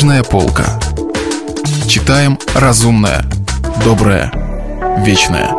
[0.00, 0.80] Книжная полка.
[1.86, 3.22] Читаем разумное,
[3.84, 4.32] доброе,
[5.04, 5.52] вечное.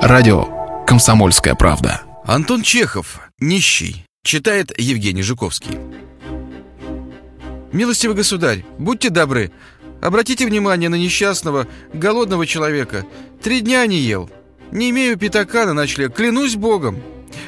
[0.00, 0.46] Радио
[0.86, 2.00] «Комсомольская правда».
[2.24, 5.76] Антон Чехов, нищий, читает Евгений Жуковский.
[7.70, 9.52] Милостивый государь, будьте добры,
[10.00, 13.04] обратите внимание на несчастного, голодного человека.
[13.42, 14.30] Три дня не ел.
[14.72, 17.02] Не имею пятака на ночлег, клянусь богом.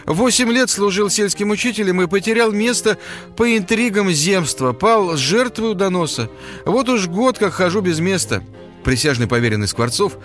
[0.09, 2.97] Восемь лет служил сельским учителем и потерял место
[3.37, 6.31] по интригам земства, пал жертвой доноса.
[6.65, 8.43] Вот уж год как хожу без места.
[8.85, 10.17] Присяжный поверенный Скворцов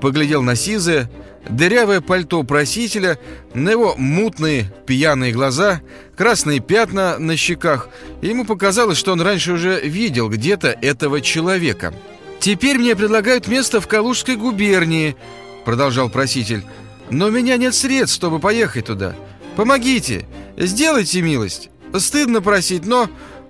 [0.00, 1.10] поглядел на сизое,
[1.50, 3.18] дырявое пальто просителя,
[3.52, 5.82] на его мутные пьяные глаза,
[6.16, 7.90] красные пятна на щеках.
[8.22, 11.92] И ему показалось, что он раньше уже видел где-то этого человека.
[12.40, 15.14] «Теперь мне предлагают место в Калужской губернии»,—
[15.66, 16.64] продолжал проситель.
[17.10, 19.14] «Но у меня нет средств, чтобы поехать туда.
[19.56, 21.70] Помогите, сделайте милость.
[21.94, 23.08] Стыдно просить, но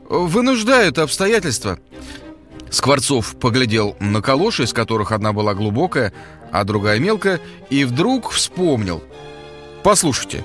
[0.09, 1.79] вынуждают обстоятельства».
[2.71, 6.13] Скворцов поглядел на калоши, из которых одна была глубокая,
[6.53, 7.41] а другая мелкая,
[7.71, 9.03] и вдруг вспомнил.
[9.83, 10.45] «Послушайте,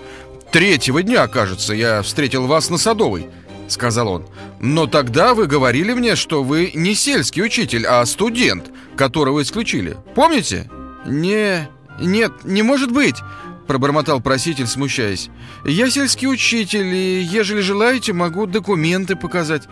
[0.52, 3.28] третьего дня, кажется, я встретил вас на Садовой»,—
[3.68, 4.26] сказал он.
[4.60, 9.98] «Но тогда вы говорили мне, что вы не сельский учитель, а студент, которого исключили.
[10.14, 10.70] Помните?»
[11.06, 11.68] «Не...
[12.00, 13.18] нет, не может быть»,—
[13.68, 15.30] пробормотал проситель, смущаясь.
[15.66, 19.68] «Я сельский учитель, и, ежели желаете, могу документы показать».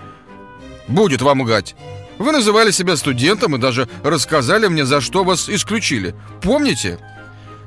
[0.88, 1.76] «Будет вам угать»,
[2.20, 6.14] вы называли себя студентом и даже рассказали мне, за что вас исключили.
[6.42, 7.00] Помните?»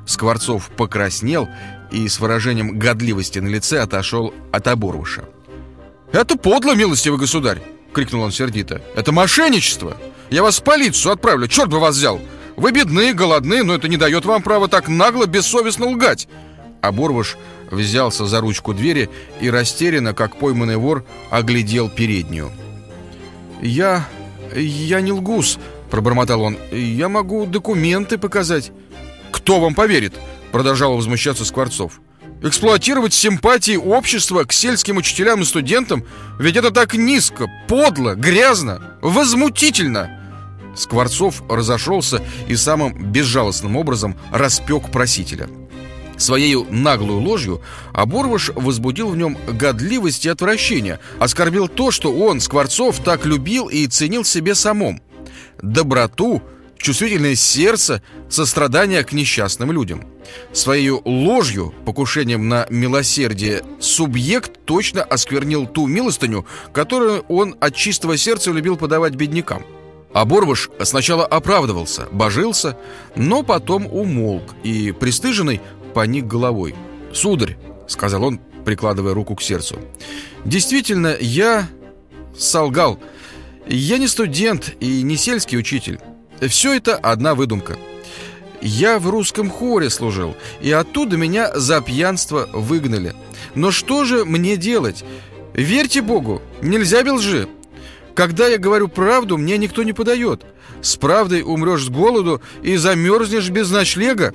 [0.07, 1.49] Скворцов покраснел
[1.91, 5.25] и с выражением годливости на лице отошел от оборвыша.
[6.13, 7.63] «Это подло, милостивый государь!»—
[7.95, 8.83] крикнул он сердито.
[8.95, 9.97] «Это мошенничество!
[10.29, 12.21] Я вас в полицию отправлю, черт бы вас взял!
[12.57, 16.29] Вы бедны, голодны, но это не дает вам права так нагло, бессовестно лгать!»
[16.81, 17.37] Оборвыш
[17.71, 19.09] взялся за ручку двери
[19.41, 22.51] и растерянно, как пойманный вор, оглядел переднюю.
[23.61, 24.07] «Я
[24.55, 25.59] «Я не лгус»,—
[25.91, 26.59] пробормотал он.
[26.71, 28.73] «Я могу документы показать».
[29.31, 30.15] «Кто вам поверит?»—
[30.53, 32.01] продолжал возмущаться Скворцов.
[32.43, 36.05] «Эксплуатировать симпатии общества к сельским учителям и студентам?
[36.39, 40.22] Ведь это так низко, подло, грязно, возмутительно!»
[40.75, 45.49] Скворцов разошелся и самым безжалостным образом распек просителя.
[46.17, 47.63] Своей наглую ложью
[47.93, 53.87] Оборвыш возбудил в нем годливость и отвращение, оскорбил то, что он, Скворцов, так любил и
[53.87, 55.03] ценил себе самом.
[55.61, 56.43] Доброту,
[56.77, 60.07] чувствительное сердце, сострадание к несчастным людям.
[60.53, 68.53] Своей ложью, покушением на милосердие, субъект точно осквернил ту милостыню, которую он от чистого сердца
[68.53, 69.65] любил подавать беднякам.
[70.15, 72.77] Оборвыш сначала оправдывался, божился,
[73.17, 75.61] но потом умолк и, пристыженный,
[75.95, 76.75] поник головой.
[77.13, 77.57] «Сударь»,—
[77.89, 79.79] сказал он, прикладывая руку к сердцу,—
[80.45, 81.69] «действительно, я
[82.37, 82.99] солгал.
[83.67, 86.01] Я не студент и не сельский учитель.
[86.41, 87.77] Все это одна выдумка.
[88.61, 93.15] Я в русском хоре служил, и оттуда меня за пьянство выгнали.
[93.55, 95.05] Но что же мне делать?
[95.55, 97.49] Верьте Богу, нельзя без лжи.
[98.15, 100.43] Когда я говорю правду, мне никто не подает.
[100.83, 104.35] С правдой умрешь с голоду и замерзнешь без ночлега.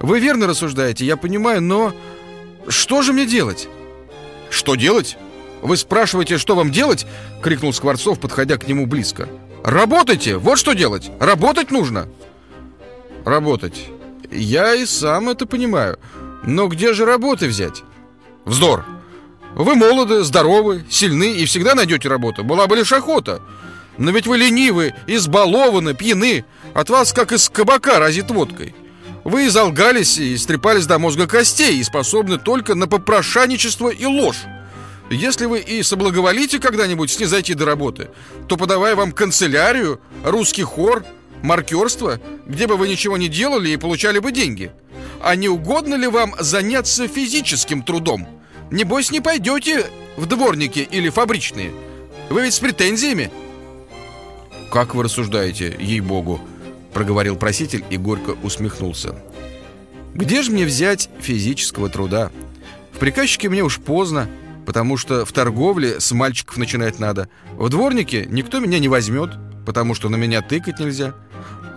[0.00, 1.92] Вы верно рассуждаете, я понимаю, но
[2.68, 3.68] что же мне делать?
[4.48, 5.16] Что делать?
[5.62, 7.06] Вы спрашиваете, что вам делать?
[7.42, 9.28] Крикнул Скворцов, подходя к нему близко.
[9.62, 10.36] Работайте!
[10.36, 11.10] Вот что делать!
[11.20, 12.08] Работать нужно!
[13.24, 13.88] Работать.
[14.30, 15.98] Я и сам это понимаю.
[16.44, 17.82] Но где же работы взять?
[18.44, 18.86] Вздор!
[19.54, 22.44] Вы молоды, здоровы, сильны и всегда найдете работу.
[22.44, 23.42] Была бы лишь охота.
[23.98, 26.44] Но ведь вы ленивы, избалованы, пьяны.
[26.72, 28.74] От вас, как из кабака, разит водкой.
[29.24, 34.44] Вы изолгались и стрепались до мозга костей и способны только на попрошайничество и ложь.
[35.10, 38.10] Если вы и соблаговолите когда-нибудь снизойти до работы,
[38.46, 41.04] то подавая вам канцелярию, русский хор,
[41.42, 44.70] маркерство, где бы вы ничего не делали и получали бы деньги.
[45.20, 48.39] А не угодно ли вам заняться физическим трудом?
[48.70, 49.86] Небось, не пойдете
[50.16, 51.72] в дворники или фабричные.
[52.28, 53.30] Вы ведь с претензиями.
[54.70, 56.40] Как вы рассуждаете, ей-богу?
[56.92, 59.14] проговорил проситель и горько усмехнулся.
[60.14, 62.30] Где же мне взять физического труда?
[62.92, 64.28] В приказчике мне уж поздно,
[64.66, 67.28] потому что в торговле с мальчиков начинать надо.
[67.52, 69.30] В дворнике никто меня не возьмет,
[69.64, 71.14] потому что на меня тыкать нельзя.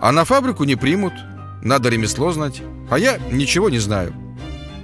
[0.00, 1.14] А на фабрику не примут,
[1.62, 2.60] надо ремесло знать.
[2.90, 4.12] А я ничего не знаю.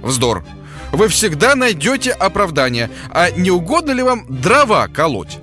[0.01, 0.43] Вздор.
[0.91, 2.89] Вы всегда найдете оправдание.
[3.11, 5.39] А не угодно ли вам дрова колоть?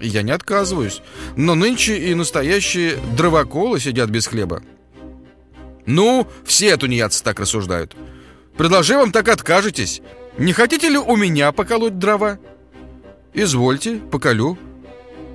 [0.00, 1.02] Я не отказываюсь.
[1.36, 4.62] Но нынче и настоящие дровоколы сидят без хлеба.
[5.86, 7.96] Ну, все тунеядцы так рассуждают.
[8.56, 10.00] Предложи вам так откажетесь.
[10.38, 12.38] Не хотите ли у меня поколоть дрова?
[13.34, 14.58] Извольте, поколю.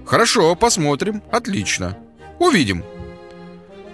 [0.06, 1.98] Хорошо, посмотрим, отлично
[2.40, 2.84] Увидим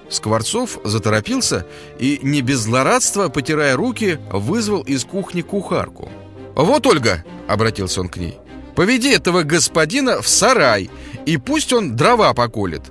[0.10, 1.66] Скворцов заторопился
[2.00, 6.10] и, не без злорадства, потирая руки, вызвал из кухни кухарку
[6.56, 8.38] «Вот, Ольга!»— обратился он к ней
[8.76, 10.90] «Поведи этого господина в сарай,
[11.26, 12.82] и пусть он дрова поколет».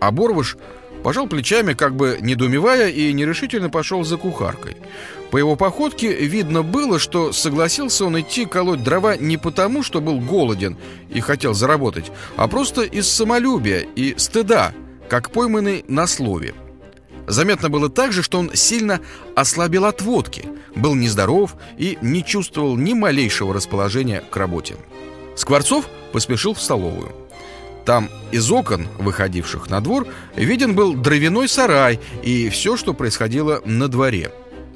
[0.00, 0.12] А
[1.02, 4.76] пожал плечами, как бы недоумевая, и нерешительно пошел за кухаркой.
[5.30, 10.20] По его походке видно было, что согласился он идти колоть дрова не потому, что был
[10.20, 10.76] голоден
[11.10, 14.72] и хотел заработать, а просто из самолюбия и стыда,
[15.08, 16.54] как пойманный на слове.
[17.26, 19.00] Заметно было также, что он сильно
[19.36, 24.76] ослабел от водки, был нездоров и не чувствовал ни малейшего расположения к работе.
[25.36, 27.12] Скворцов поспешил в столовую.
[27.84, 30.06] Там из окон, выходивших на двор,
[30.36, 34.30] виден был дровяной сарай и все, что происходило на дворе.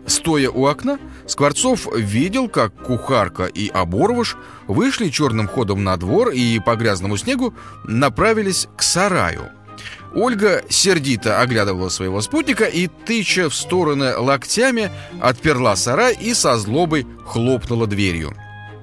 [0.06, 4.36] Стоя у окна, Скворцов видел, как кухарка и оборвыш
[4.66, 7.54] вышли черным ходом на двор и по грязному снегу
[7.84, 9.50] направились к сараю.
[10.14, 17.06] Ольга сердито оглядывала своего спутника и, тыча в стороны локтями, отперла сарай и со злобой
[17.24, 18.34] хлопнула дверью.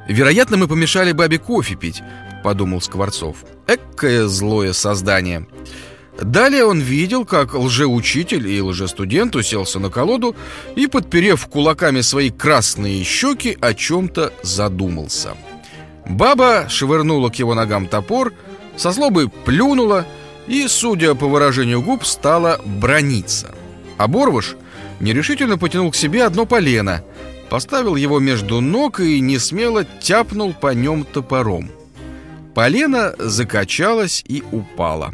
[0.08, 2.02] «Вероятно, мы помешали бабе кофе пить»,—
[2.44, 3.38] подумал Скворцов.
[3.68, 5.46] Эккое злое создание.
[6.20, 10.36] Далее он видел, как лжеучитель и лжестудент уселся на колоду
[10.76, 15.36] и, подперев кулаками свои красные щеки, о чем-то задумался.
[16.08, 18.34] Баба швырнула к его ногам топор,
[18.76, 20.06] со злобой плюнула
[20.50, 23.56] и, судя по выражению губ, стала брониться.
[23.98, 24.58] А Борвыш
[25.00, 27.04] нерешительно потянул к себе одно полено,
[27.50, 31.70] поставил его между ног и несмело тяпнул по нем топором.
[32.56, 35.14] Полено закачалось и упало.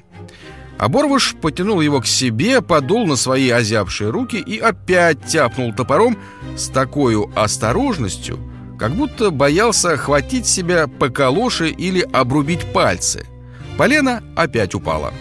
[0.78, 6.18] Оборвыш потянул его к себе, подул на свои озябшие руки и опять тяпнул топором
[6.58, 8.40] с такой осторожностью,
[8.80, 13.26] как будто боялся хватить себя по калоше или обрубить пальцы.
[13.77, 15.13] Полено опять упало.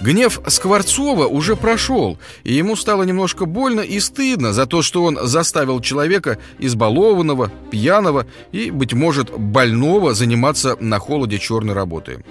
[0.00, 5.18] Гнев Скворцова уже прошел, и ему стало немножко больно и стыдно за то, что он
[5.22, 12.24] заставил человека избалованного, пьяного и, быть может, больного заниматься на холоде черной работы.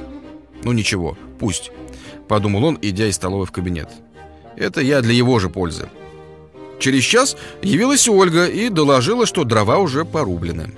[0.64, 1.72] «Ну ничего, пусть»,—
[2.30, 3.90] подумал он, идя из столовой в кабинет.
[4.56, 5.90] «Это я для его же пользы».
[6.80, 10.74] Через час явилась Ольга и доложила, что дрова уже порублены.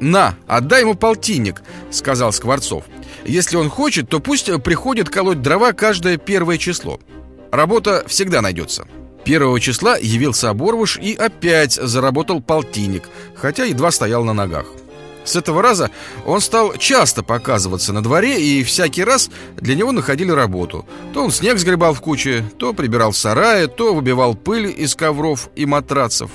[0.00, 2.84] «На, отдай ему полтинник»,— сказал Скворцов.
[3.24, 6.98] Если он хочет, то пусть приходит колоть дрова каждое первое число.
[7.52, 8.86] Работа всегда найдется.
[9.24, 13.04] Первого числа явился Оборвыш и опять заработал полтинник,
[13.34, 14.66] хотя едва стоял на ногах.
[15.24, 15.90] С этого раза
[16.24, 20.86] он стал часто показываться на дворе, и всякий раз для него находили работу.
[21.12, 25.50] То он снег сгребал в куче, то прибирал в сарае, то выбивал пыль из ковров
[25.54, 26.30] и матрацев.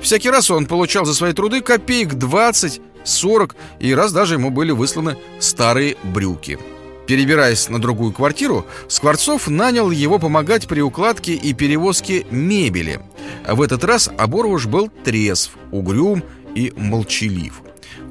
[0.00, 4.72] Всякий раз он получал за свои труды копеек 20 40, и раз даже ему были
[4.72, 6.58] высланы старые брюки.
[7.06, 13.00] Перебираясь на другую квартиру, Скворцов нанял его помогать при укладке и перевозке мебели.
[13.46, 16.24] В этот раз Оборвуш был трезв, угрюм
[16.54, 17.62] и молчалив.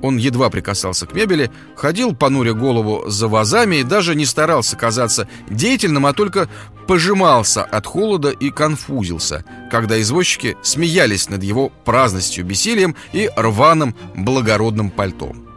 [0.01, 5.27] Он едва прикасался к мебели, ходил, понуря голову за вазами и даже не старался казаться
[5.49, 6.49] деятельным, а только
[6.87, 14.89] пожимался от холода и конфузился, когда извозчики смеялись над его праздностью, бессилием и рваным благородным
[14.89, 15.47] пальтом.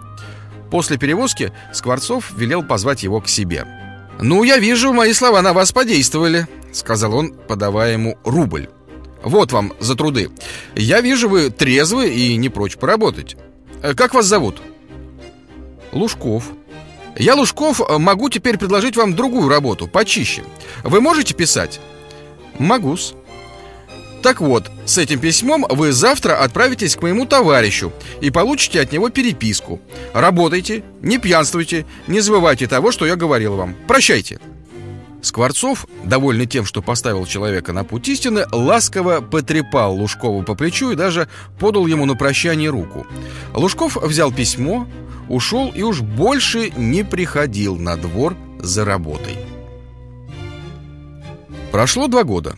[0.70, 3.67] После перевозки Скворцов велел позвать его к себе.
[4.20, 8.69] «Ну, я вижу, мои слова на вас подействовали»,— сказал он, подавая ему рубль.
[9.22, 10.31] «Вот вам за труды.
[10.74, 13.36] Я вижу, вы трезвы и не прочь поработать.
[13.82, 14.61] Э, как вас зовут?
[15.93, 16.44] Лужков.
[17.17, 20.44] Я, Лужков, могу теперь предложить вам другую работу, почище.
[20.85, 21.81] Вы можете писать?
[22.58, 23.15] Могу-с.
[24.23, 29.11] Так вот, с этим письмом вы завтра отправитесь к моему товарищу и получите от него
[29.11, 29.81] переписку.
[30.13, 33.77] Работайте, не пьянствуйте, не забывайте того, что я говорил вам.
[33.87, 34.41] Прощайте.
[35.20, 40.96] Скворцов, довольный тем, что поставил человека на путь истины, ласково потрепал Лужкову по плечу и
[40.96, 43.06] даже подал ему на прощание руку.
[43.53, 44.87] Лужков взял письмо,
[45.29, 49.37] ушел и уж больше не приходил на двор за работой.
[51.72, 52.56] Прошло два года.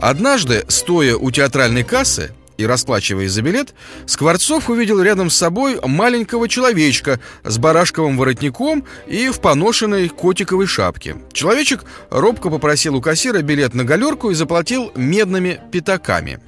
[0.00, 3.74] Однажды, стоя у театральной кассы, и расплачиваясь за билет,
[4.06, 11.16] Скворцов увидел рядом с собой маленького человечка с барашковым воротником и в поношенной котиковой шапке.
[11.32, 16.40] Человечек робко попросил у кассира билет на галерку и заплатил медными пятаками.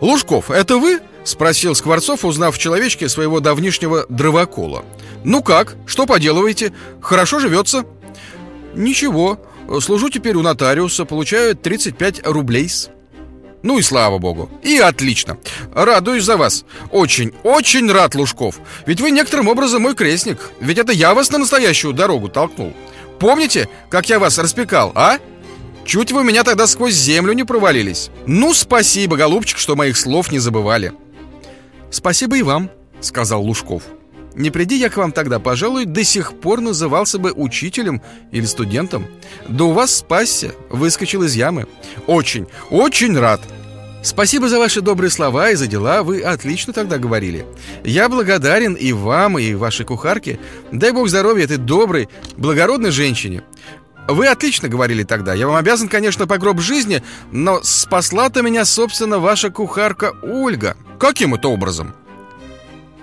[0.00, 4.84] «Лужков, это вы?»— спросил Скворцов, узнав в человечке своего давнишнего дровокола.
[5.24, 5.76] «Ну как?
[5.86, 6.72] Что поделываете?
[7.00, 7.84] Хорошо живется?»
[8.74, 9.40] «Ничего.
[9.80, 12.90] Служу теперь у нотариуса, получаю 35 рублей-с».
[13.62, 14.50] Ну и слава богу.
[14.62, 15.38] И отлично.
[15.74, 16.64] Радуюсь за вас.
[16.90, 18.60] Очень, очень рад, Лужков.
[18.86, 20.50] Ведь вы некоторым образом мой крестник.
[20.60, 22.72] Ведь это я вас на настоящую дорогу толкнул.
[23.18, 25.18] Помните, как я вас распекал, а?
[25.84, 28.10] Чуть вы меня тогда сквозь землю не провалились.
[28.26, 30.92] Ну, спасибо, голубчик, что моих слов не забывали.
[31.90, 33.82] Спасибо и вам, сказал Лужков.
[34.38, 39.04] Не приди я к вам тогда, пожалуй, до сих пор назывался бы учителем или студентом.
[39.48, 41.66] Да у вас спасся, выскочил из ямы.
[42.06, 43.40] Очень, очень рад.
[44.00, 47.46] Спасибо за ваши добрые слова и за дела, вы отлично тогда говорили.
[47.82, 50.38] Я благодарен и вам, и вашей кухарке.
[50.70, 53.42] Дай бог здоровья этой доброй, благородной женщине.
[54.06, 55.34] Вы отлично говорили тогда.
[55.34, 57.02] Я вам обязан, конечно, по гроб жизни,
[57.32, 60.76] но спасла-то меня, собственно, ваша кухарка Ольга.
[61.00, 61.92] Каким это образом?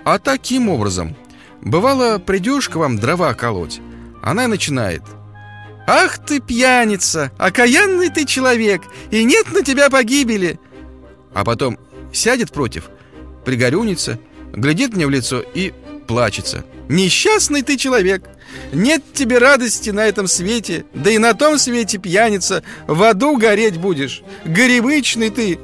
[0.02, 1.14] А таким образом.
[1.66, 3.80] Бывало, придешь к вам дрова колоть,
[4.22, 5.02] она начинает.
[5.88, 7.32] «Ах ты пьяница!
[7.38, 8.82] Окаянный ты человек!
[9.10, 10.60] И нет на тебя погибели!»
[11.34, 11.76] А потом
[12.12, 12.88] сядет против,
[13.44, 14.20] пригорюнится,
[14.52, 15.74] глядит мне в лицо и
[16.06, 16.64] плачется.
[16.88, 18.22] «Несчастный ты человек!
[18.72, 23.76] Нет тебе радости на этом свете, да и на том свете пьяница, в аду гореть
[23.76, 24.22] будешь!
[24.44, 25.58] Горевычный ты!»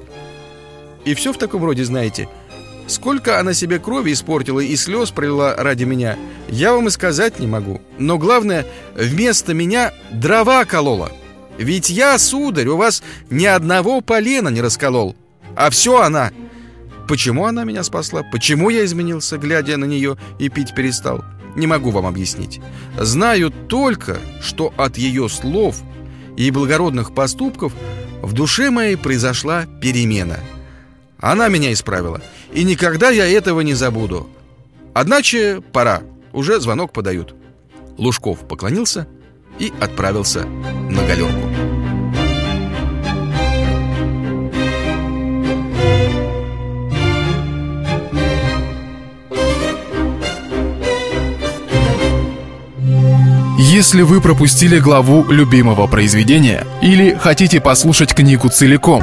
[1.05, 2.29] И все в таком роде, знаете–
[2.87, 7.47] Сколько она себе крови испортила и слез пролила ради меня, я вам и сказать не
[7.47, 7.81] могу.
[7.99, 11.11] Но главное, вместо меня дрова колола.
[11.59, 15.15] Ведь я, сударь, у вас ни одного полена не расколол.
[15.55, 16.33] А все она.
[17.07, 18.23] Почему она меня спасла?
[18.23, 21.25] Почему я изменился, глядя на нее и пить перестал?
[21.57, 22.61] Не могу вам объяснить.
[22.99, 25.83] Знаю только, что от ее слов
[26.37, 27.75] и благородных поступков
[28.23, 30.41] в душе моей произошла перемена.
[31.19, 32.21] Она меня исправила–
[32.53, 34.29] и никогда я этого не забуду.
[34.95, 36.03] Одначе пора.
[36.33, 37.35] Уже звонок подают.
[37.99, 39.07] Лужков поклонился
[39.59, 41.49] и отправился на галерку.
[53.59, 59.03] Если вы пропустили главу любимого произведения или хотите послушать книгу целиком,